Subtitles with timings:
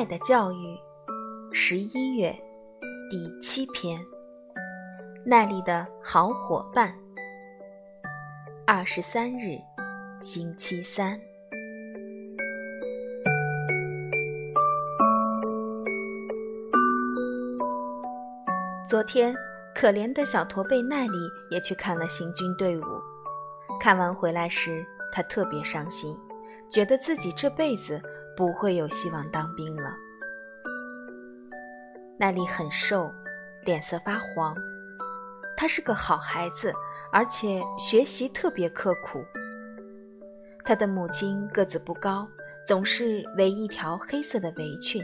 [0.00, 0.80] 爱的教育，
[1.52, 2.34] 十一月
[3.10, 4.00] 第七篇。
[5.26, 6.94] 耐力的好伙伴。
[8.66, 9.58] 二十三日，
[10.18, 11.20] 星期三。
[18.88, 19.34] 昨天，
[19.74, 21.18] 可怜的小驼背耐力
[21.50, 22.84] 也去看了行军队伍。
[23.78, 26.18] 看完回来时，他特别伤心，
[26.70, 28.00] 觉得自己这辈子。
[28.36, 29.94] 不会有希望当兵了。
[32.18, 33.10] 奈丽很瘦，
[33.64, 34.54] 脸色发黄。
[35.56, 36.72] 他是个好孩子，
[37.12, 39.24] 而且学习特别刻苦。
[40.64, 42.28] 他的母亲个子不高，
[42.66, 45.02] 总是围一条黑色的围裙。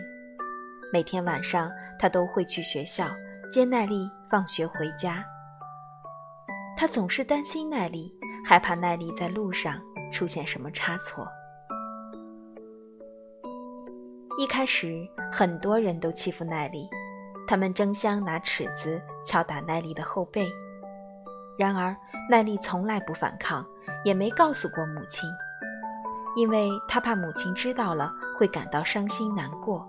[0.93, 3.09] 每天晚上，他都会去学校
[3.51, 5.25] 接奈丽放学回家。
[6.77, 9.81] 他总是担心奈丽，害怕奈丽在路上
[10.13, 11.27] 出现什么差错。
[14.39, 16.87] 一开始，很多人都欺负奈丽，
[17.47, 20.47] 他们争相拿尺子敲打奈丽的后背。
[21.59, 21.97] 然而，
[22.29, 23.67] 奈丽从来不反抗，
[24.05, 25.27] 也没告诉过母亲，
[26.37, 29.89] 因为他怕母亲知道了会感到伤心难过。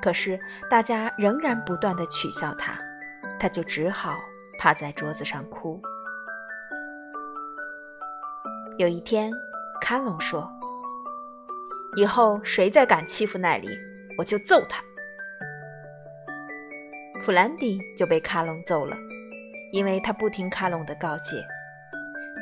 [0.00, 0.40] 可是，
[0.70, 2.78] 大家仍然不断的取笑他，
[3.38, 4.16] 他就只好
[4.58, 5.78] 趴在桌子上哭。
[8.78, 9.30] 有一天，
[9.82, 10.50] 卡隆说。
[11.98, 13.68] 以后谁再敢欺负奈丽，
[14.16, 14.80] 我就揍他。
[17.20, 18.96] 弗兰迪就被卡隆揍了，
[19.72, 21.44] 因为他不听卡隆的告诫。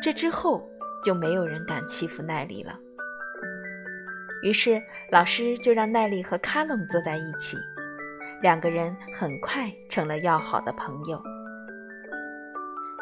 [0.02, 0.62] 这之后
[1.02, 2.78] 就没有人敢欺负奈丽了。
[4.42, 7.56] 于是老师就让奈丽和卡隆坐在一起，
[8.42, 11.18] 两个人很快成了要好的朋友。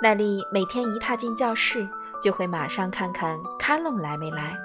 [0.00, 1.84] 奈丽每天一踏进教室，
[2.22, 4.56] 就会马上看看卡隆来没来。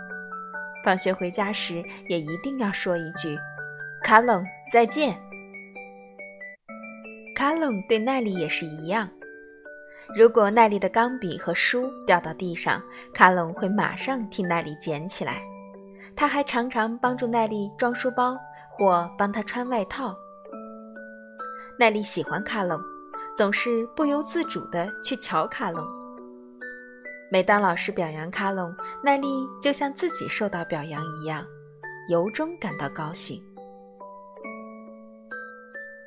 [0.84, 3.38] 放学回家时，也一定要说一句
[4.04, 5.20] ：“卡隆，再见。”
[7.36, 9.10] 卡隆对奈丽也是一样。
[10.16, 12.82] 如果奈丽的钢笔和书掉到地上，
[13.14, 15.42] 卡隆会马上替奈丽捡起来。
[16.16, 18.38] 他还常常帮助奈丽装书包，
[18.70, 20.18] 或帮她穿外套。
[21.78, 22.78] 奈丽喜欢卡隆，
[23.38, 25.99] 总是不由自主地去瞧卡隆。
[27.32, 29.28] 每当老师表扬卡隆，奈丽
[29.62, 31.46] 就像自己受到表扬一样，
[32.10, 33.40] 由衷感到高兴。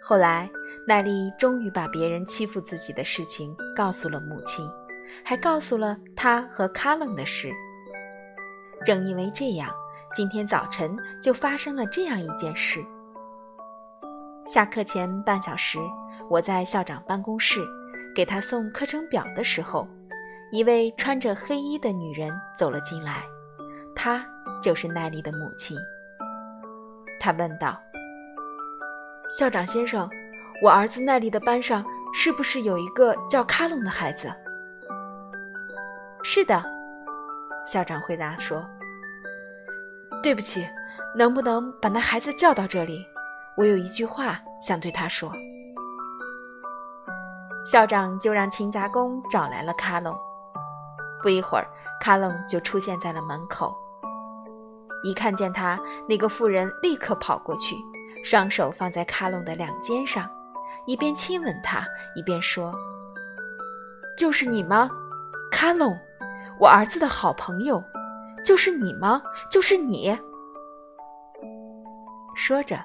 [0.03, 0.51] 后来，
[0.85, 4.69] 奈丽终于把别人欺负自己的事情告诉了母亲，
[5.25, 7.53] 还告诉了她和卡隆的事。
[8.85, 9.73] 正因为这样，
[10.13, 12.85] 今天早晨就发生了这样一件事。
[14.45, 15.79] 下课前半小时，
[16.29, 17.65] 我在校长办公室
[18.13, 19.87] 给他送课程表的时候。
[20.53, 23.25] 一位穿着黑衣的女人走了进来，
[23.97, 24.23] 她
[24.63, 25.75] 就是奈丽的母亲。
[27.19, 27.81] 她问道
[29.39, 30.07] ：“校长先生，
[30.63, 31.83] 我儿子奈丽的班上
[32.13, 34.31] 是不是有一个叫卡隆的孩子
[36.23, 36.63] ？”“是的。”
[37.65, 38.63] 校长回答说。
[40.23, 40.69] “对不起，
[41.17, 43.07] 能不能把那孩子叫到这里？
[43.57, 45.33] 我有一句话想对他说。”
[47.65, 50.15] 校长就让勤杂工找来了卡隆。
[51.23, 51.67] 不一会儿，
[52.01, 53.75] 卡隆就出现在了门口。
[55.05, 55.79] 一看见他，
[56.09, 57.77] 那个妇人立刻跑过去，
[58.25, 60.29] 双手放在卡隆的两肩上，
[60.87, 61.85] 一边亲吻他，
[62.15, 62.73] 一边说
[64.17, 64.89] ：“就是你吗，
[65.51, 65.99] 卡隆？
[66.61, 67.83] 我儿子的好朋友，
[68.45, 69.21] 就是你吗？
[69.51, 70.17] 就是你？”
[72.37, 72.79] 说着，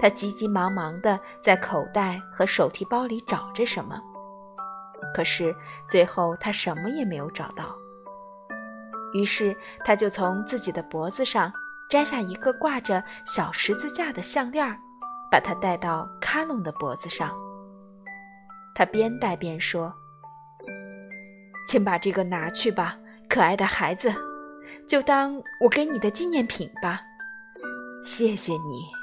[0.00, 4.00] 他急急忙忙地在口袋和手提包里找着什么。
[5.14, 5.54] 可是
[5.88, 7.74] 最后他什么也没有找到，
[9.14, 11.52] 于是他就从自己的脖子上
[11.88, 14.78] 摘下一个挂着小十字架的项链，
[15.30, 17.34] 把它戴到卡隆的脖子上。
[18.74, 19.94] 他边戴边说
[21.66, 22.98] ：“请把这个拿去吧，
[23.28, 24.12] 可爱的孩子，
[24.86, 27.00] 就当我给你的纪念品吧。
[28.02, 28.95] 谢谢你。”